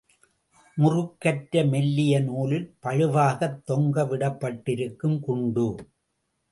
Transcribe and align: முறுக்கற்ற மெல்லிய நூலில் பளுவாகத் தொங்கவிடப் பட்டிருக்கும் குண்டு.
முறுக்கற்ற 0.77 1.63
மெல்லிய 1.69 2.19
நூலில் 2.19 2.75
பளுவாகத் 2.83 3.61
தொங்கவிடப் 3.67 4.39
பட்டிருக்கும் 4.39 5.19
குண்டு. 5.19 5.67